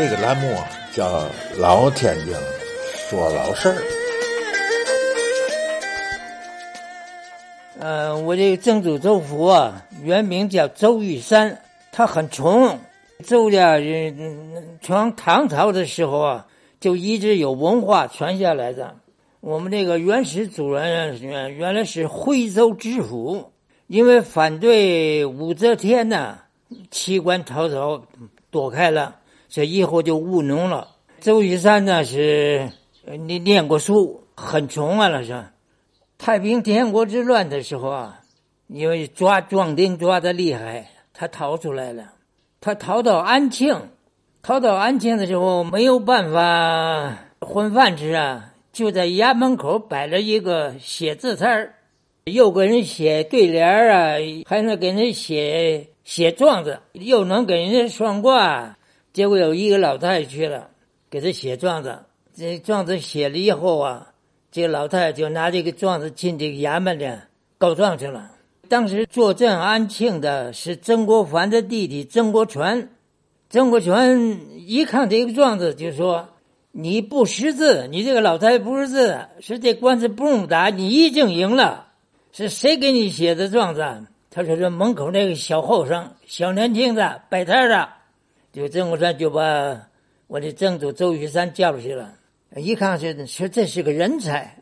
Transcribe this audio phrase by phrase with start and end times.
[0.00, 1.28] 这个栏目啊叫
[1.60, 2.34] “老天津
[2.96, 3.76] 说老事儿”。
[7.78, 11.60] 呃，我这个曾祖周福啊，原名叫周玉山，
[11.92, 12.78] 他很穷。
[13.26, 16.46] 周家人从唐朝的时候啊，
[16.80, 18.96] 就一直有文化传下来的。
[19.40, 23.52] 我们这个原始主人原原来是徽州知府，
[23.86, 26.38] 因为反对武则天呢，
[26.90, 28.02] 弃官逃走，
[28.50, 29.16] 躲开了。
[29.50, 30.86] 这以后就务农了。
[31.20, 32.70] 周玉山呢是
[33.26, 35.44] 念念过书，很穷啊，那是。
[36.16, 38.20] 太平天国之乱的时候啊，
[38.68, 42.12] 因为抓壮丁抓的厉害，他逃出来了。
[42.60, 43.88] 他逃到安庆，
[44.40, 51.74] 逃到安庆的时候没有办法混饭吃啊，就在衙门口摆了一个写字摊儿，
[52.24, 54.14] 又给人写对联啊，
[54.46, 58.76] 还能给人写写状子，又能给人家算卦。
[59.12, 60.70] 结果有一个老太太去了，
[61.10, 61.98] 给他写状子。
[62.34, 64.12] 这状子写了以后啊，
[64.52, 67.10] 这个老太太就拿这个状子进这个衙门里
[67.58, 68.30] 告状去了。
[68.68, 72.90] 当时坐镇安庆的是曾国藩的弟弟曾国荃。
[73.50, 76.28] 曾国荃一看这个状子，就说
[76.70, 81.88] ：“你不识字，你这个老太太不识字，是这官司不用打，你已经赢了。
[82.30, 83.84] 是谁给你写的状子？”
[84.30, 87.88] 他说：“这门口那个小后生，小年轻的摆摊的。”
[88.52, 89.88] 就曾国荃就把
[90.26, 92.14] 我的曾祖周玉山叫出去了，
[92.56, 94.56] 一看是说这是个人才，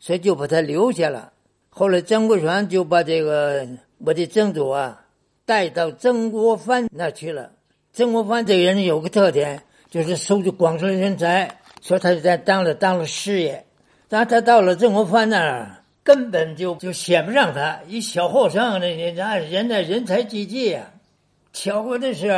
[0.00, 1.32] 所以就把他留下了。
[1.70, 3.64] 后来曾国荃就把这个
[3.98, 5.06] 我的曾祖啊
[5.44, 7.52] 带到曾国藩那去了。
[7.92, 13.64] 曾国藩这个人有个特点，就是收集广收人才，所以他就在当了当了师爷。
[14.08, 20.90] 但他到了曾国藩那儿，根本就就选不上他，一小后生，那人家人家人才济济啊。
[21.52, 22.32] 巧合的是。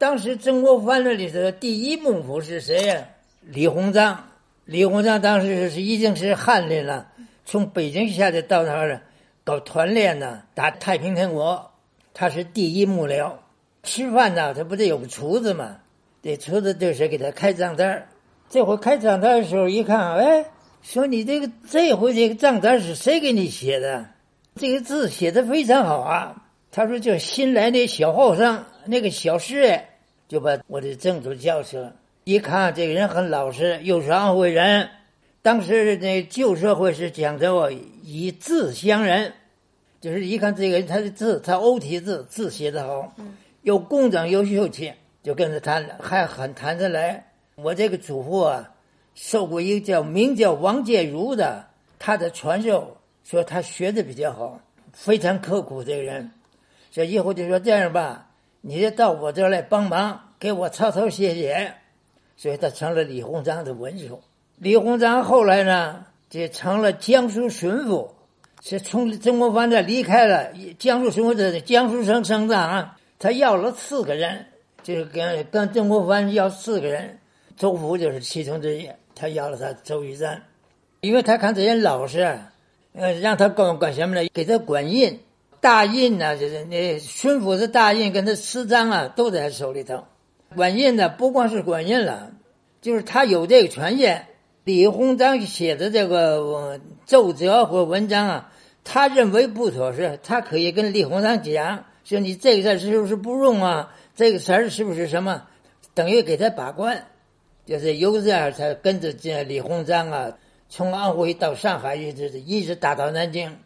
[0.00, 3.04] 当时曾国藩那里头第一幕府是谁呀？
[3.42, 4.18] 李鸿章。
[4.64, 7.08] 李鸿章当时是已经是翰林了，
[7.44, 9.02] 从北京下来到那儿
[9.44, 11.70] 搞团练呢，打太平天国。
[12.14, 13.30] 他是第一幕僚。
[13.82, 15.76] 吃饭呢，他不得有个厨子嘛？
[16.22, 18.08] 这厨子就是给他开账单
[18.48, 20.46] 这回开账单的时候一看，哎，
[20.80, 24.06] 说你这个这回这个账单是谁给你写的？
[24.54, 26.42] 这个字写的非常好啊。
[26.72, 29.88] 他说就新来那小后生，那个小师爷。
[30.30, 31.92] 就把我的正主叫去了，
[32.22, 34.88] 一看这个人很老实，又是安徽人。
[35.42, 37.68] 当时那旧社会是讲究
[38.04, 39.32] 以字相人，
[40.00, 43.12] 就是一看这个人他的字，他欧体字，字写得好，
[43.62, 47.32] 又工整又秀气，就跟他谈，还很谈得来。
[47.56, 48.72] 我这个祖父啊，
[49.16, 51.66] 受过一个叫名叫王介如的，
[51.98, 54.60] 他的传授，说他学的比较好，
[54.92, 55.82] 非常刻苦。
[55.82, 56.30] 这个人，
[56.92, 58.28] 这以后就说这样吧。
[58.62, 61.72] 你得到我这儿来帮忙，给我抄抄写写，
[62.36, 64.20] 所以他成了李鸿章的文书。
[64.58, 68.08] 李鸿章后来呢，就成了江苏巡抚，
[68.62, 72.96] 是从曾国藩这离开了江苏巡抚的江苏省省长。
[73.18, 74.44] 他要了四个人，
[74.82, 77.18] 就是跟跟曾国藩要四个人，
[77.56, 78.88] 周福就是其中之一。
[79.14, 80.42] 他要了他周玉山，
[81.00, 82.38] 因为他看这人老实，
[82.92, 84.28] 呃，让他管管什么呢？
[84.32, 85.18] 给他管印。
[85.60, 90.04] 大印呢，就是那巡抚的大印跟他私章啊，都在他手里头。
[90.56, 92.32] 管印呢，不光是管印了，
[92.80, 94.26] 就是他有这个权限。
[94.64, 98.52] 李鸿章写的这个奏折或文章啊，
[98.84, 103.94] 他认为不妥适，他可以跟李鸿章讲，说你这个事是不是不用啊？
[104.14, 105.44] 这个词儿是不是什么？
[105.94, 107.06] 等于给他把关，
[107.66, 110.32] 就是由这样才跟着这李鸿章啊，
[110.68, 113.56] 从安徽到上海一直一直打到南京。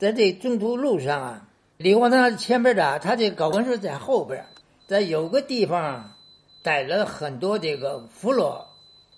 [0.00, 1.46] 在这中途路上啊，
[1.76, 4.42] 李鸿章前边的，他这高文书在后边，
[4.86, 6.14] 在有个地方
[6.62, 8.64] 逮了很多这个俘虏，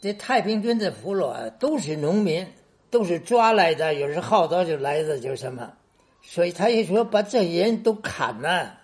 [0.00, 2.44] 这太平军的俘虏啊都是农民，
[2.90, 5.72] 都是抓来的，有时号召就来的，就什么，
[6.20, 8.76] 所以他一说把这些人都砍了，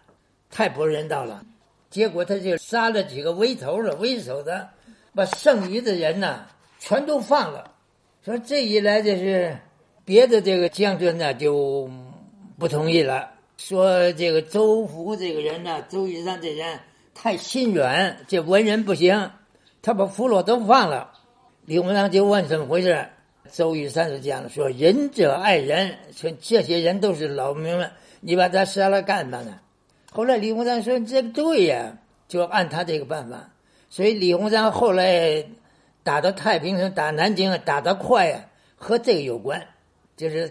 [0.53, 1.44] 太不人道了。
[1.91, 4.69] 结果他就杀了几个为头的、为首的，
[5.17, 6.46] 把剩余的人呢
[6.78, 7.73] 全都放了。
[8.25, 9.58] 说这一来就是。
[10.08, 11.90] 别的这个将军呢就
[12.58, 13.28] 不同意了，
[13.58, 16.81] 说这个周福这个人呢，周玉山这人
[17.14, 19.31] 太心软，这文人不行，
[19.82, 21.12] 他把俘虏都放了。
[21.66, 23.06] 李鸿章就问怎么回事，
[23.52, 27.90] 周玉山就讲了，说仁者爱人，说这些人都是老兵们，
[28.20, 29.61] 你把他杀了干嘛呢？
[30.11, 33.50] 后来李鸿章说这个对呀，就按他这个办法。
[33.90, 35.44] 所以李鸿章后来
[36.02, 39.66] 打到太平城、打南京打得快呀，和这个有关。
[40.19, 40.50] 就是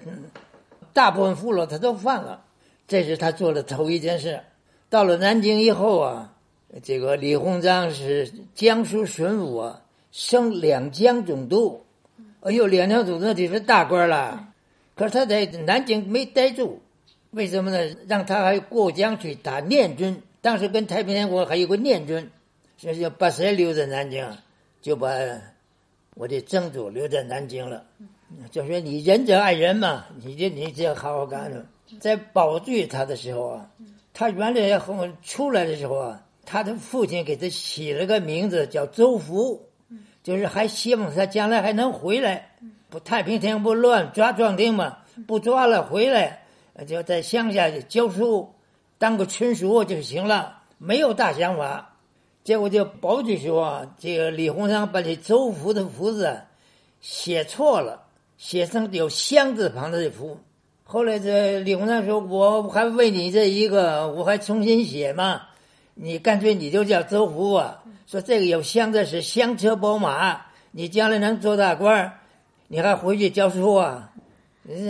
[0.93, 2.43] 大部分俘虏他都放了，
[2.87, 4.41] 这是他做的头一件事。
[4.89, 6.33] 到了南京以后啊，
[6.81, 9.81] 这个李鸿章是江苏巡抚啊，
[10.13, 11.83] 升两江总督。
[12.39, 14.47] 哎呦，两江总督就是大官了。
[14.95, 16.81] 可是他在南京没待住，
[17.31, 17.95] 为什么呢？
[18.07, 20.21] 让他还过江去打念军。
[20.39, 22.31] 当时跟太平天国还有个念军，
[22.77, 24.25] 所以把谁留在南京，
[24.81, 25.09] 就把
[26.15, 27.83] 我的曾祖留在南京了。
[28.51, 31.65] 就说你仁者爱人嘛，你这你这好好干着。
[31.99, 33.69] 在保罪他的时候啊，
[34.13, 39.61] 他原来后出来的时候啊，他的父亲给他起了个名字叫周福，
[40.21, 42.51] 就是还希望他将来还能回来。
[42.89, 44.97] 不太平天不乱抓壮丁嘛，
[45.27, 46.43] 不抓了回来，
[46.85, 48.53] 就在乡下教书，
[48.97, 51.95] 当个村书就行了，没有大想法。
[52.45, 56.41] 结果就保举时候啊，这个李鸿章把这周福的福字
[57.01, 58.06] 写错了，
[58.37, 60.39] 写成有香字旁的福。
[60.83, 65.41] 后来这李鸿章说：“我还为你这一个，我还重新写嘛？
[65.95, 67.83] 你干脆你就叫周福啊。
[68.05, 72.19] 说这个有香字是香车宝马，你将来能做大官
[72.67, 74.13] 你还回去教书啊？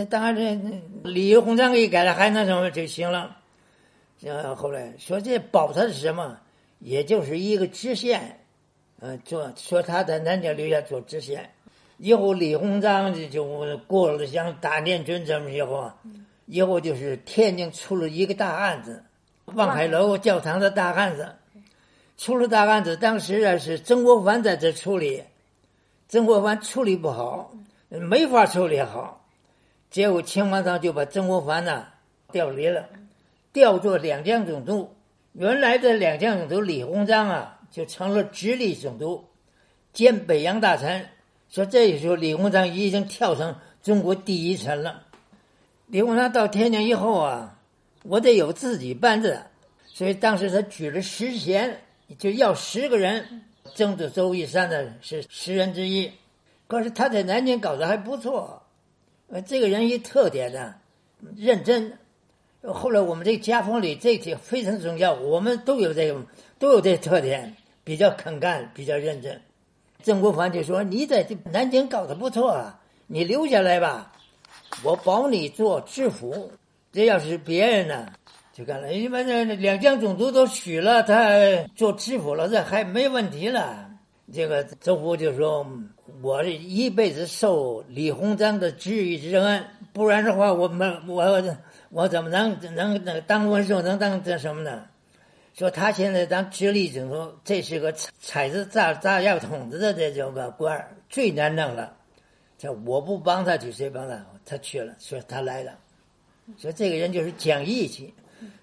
[0.08, 3.36] 当然，这李鸿章给改了，还能什么就行了。
[4.24, 6.36] 呃，后来说这保他是什么？
[6.80, 8.40] 也就是一个知县，
[9.00, 11.50] 嗯，做说他在南京留下做知县。
[11.98, 15.90] 以后李鸿章就过了像大念军这么以后，
[16.46, 19.02] 以后就是天津出了一个大案子，
[19.46, 21.34] 望海楼教堂的大案子，
[22.16, 22.96] 出了大案子。
[22.96, 25.24] 当时啊是曾国藩在这处理，
[26.08, 27.52] 曾国藩处理不好，
[27.88, 29.26] 没法处理好，
[29.90, 31.88] 结果清王朝就把曾国藩呐
[32.30, 32.88] 调离了，
[33.52, 34.94] 调做两江总督。
[35.32, 39.24] 原来的两江总督李鸿章啊就成了直隶总督，
[39.92, 41.04] 兼北洋大臣。
[41.50, 45.04] 说这时候，李鸿章已经跳上中国第一层了。
[45.86, 47.58] 李鸿章到天津以后啊，
[48.02, 49.42] 我得有自己班子，
[49.86, 51.80] 所以当时他举了十贤，
[52.18, 53.42] 就要十个人。
[53.74, 56.10] 曾祖周玉山呢是十人之一。
[56.66, 58.62] 可是他在南京搞得还不错，
[59.28, 60.74] 呃，这个人一特点呢，
[61.34, 61.96] 认真。
[62.62, 66.22] 后来我们这个家风里这些非常重要，我们都有这个
[66.58, 69.40] 都有这特点，比较肯干，比较认真。
[70.04, 72.78] 曾国藩就说：“你在南京搞得不错啊，
[73.08, 74.12] 你留下来吧，
[74.84, 76.50] 我保你做知府。
[76.92, 78.06] 这要是别人呢，
[78.54, 78.92] 就干了。
[78.92, 81.30] 因为那两江总督都许了他
[81.74, 83.90] 做知府了，这还没问题了。
[84.32, 85.66] 这个周福就说
[86.22, 91.42] ：‘我这一辈子受李鸿章的知遇之恩，不然的话，我们我
[91.90, 94.84] 我怎么能能能当文书，能当这什么呢？’”
[95.58, 101.96] 说他现在当直隶总督，这是个踩着炸炸药桶子的这种个官儿，最难弄了。
[102.56, 104.24] 这我不帮他去，谁帮他？
[104.44, 105.72] 他去了，说他来了。
[106.58, 108.14] 说这个人就是讲义气。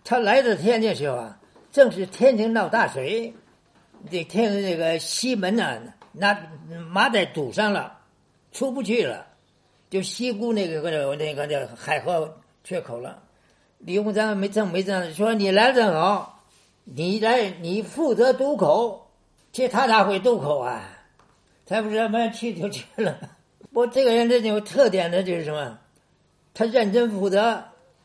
[0.05, 1.37] 他来到天津时候啊，
[1.69, 3.33] 正是天津闹大水，
[4.09, 5.77] 这天津这个西门呢，
[6.13, 6.33] 那
[6.89, 7.99] 马仔堵上了，
[8.53, 9.27] 出不去了，
[9.89, 13.21] 就西沽那个那个那个叫海河缺口了。
[13.79, 16.31] 李鸿章没正没正，说你来正好。
[16.85, 19.07] 你来，你负责渡口，
[19.51, 20.83] 其实他哪会渡口啊？
[21.65, 23.17] 他不是么去就去了。
[23.73, 25.79] 我这个人这有特点的就是什么？
[26.53, 27.63] 他认真负责，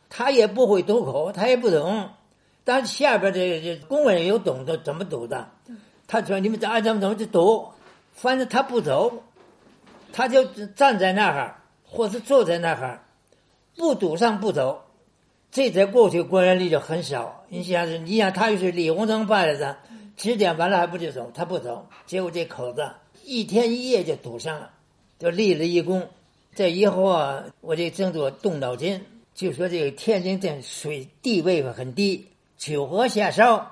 [0.09, 2.09] 他也不会渡口，他也不懂。
[2.65, 5.49] 但是下边这这工人有懂得怎么堵的。
[6.09, 7.69] 他说：“你们怎怎么怎么去堵？
[8.15, 9.23] 反正他不走，
[10.13, 10.45] 他就
[10.75, 13.01] 站在那儿，或是坐在那儿，
[13.77, 14.83] 不堵上不走。”
[15.51, 17.45] 这在过去官员里就很少。
[17.49, 19.77] 你想是，你想他又是李鸿章派来的，
[20.17, 21.31] 指点完了还不就走？
[21.35, 22.89] 他不走，结果这口子
[23.25, 24.71] 一天一夜就堵上了，
[25.19, 26.09] 就立了一功。
[26.55, 29.01] 这以后啊，我这正做动脑筋，
[29.35, 32.27] 就说这个天津这水地位很低，
[32.57, 33.67] 九河下梢，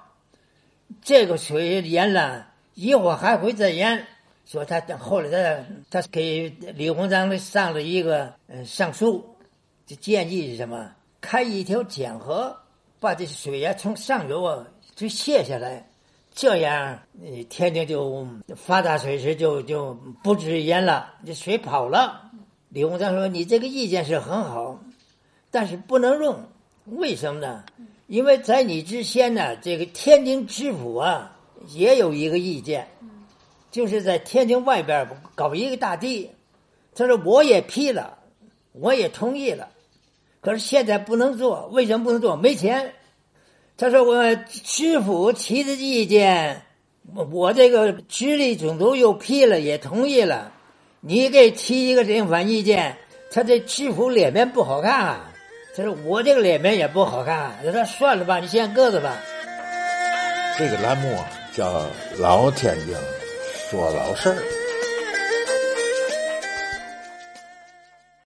[1.03, 4.07] 这个水淹了，以后还会再淹。
[4.47, 5.31] 说他后来
[5.91, 9.37] 他他给李鸿章上了一个嗯上书，
[9.87, 10.93] 这建议是什么？
[11.21, 12.57] 开一条简河，
[13.01, 15.89] 把这水呀从上游啊就泄下来，
[16.33, 16.99] 这样
[17.49, 22.31] 天津就发大水时就就不止淹了，这水跑了。
[22.71, 24.79] 李鸿章说：“你这个意见是很好，
[25.51, 26.39] 但是不能用。
[26.85, 27.65] 为什么呢？
[28.07, 31.37] 因为在你之前呢，这个天津知府啊
[31.69, 32.87] 也有一个意见，
[33.71, 36.31] 就是在天津外边搞一个大地。
[36.95, 38.19] 他说我也批了，
[38.73, 39.69] 我也同意了。”
[40.49, 42.35] 可是现在不能做，为什么不能做？
[42.35, 42.95] 没钱。
[43.77, 46.63] 他说：“我知府提的意见，
[47.31, 50.51] 我这个直隶总督又批了，也同意了。
[51.03, 52.97] 你给提一个这反意见，
[53.31, 55.31] 他这知府脸面不好看啊。
[55.77, 57.53] 他说我这个脸面也不好看。
[57.63, 59.19] 他说算了吧，你先搁着吧。”
[60.59, 61.85] 这个栏目啊叫
[62.19, 62.97] “老天津
[63.69, 64.43] 说老事儿”。